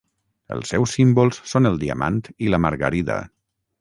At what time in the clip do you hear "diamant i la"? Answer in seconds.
1.83-2.61